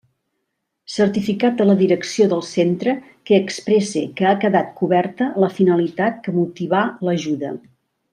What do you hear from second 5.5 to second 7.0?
finalitat que motivà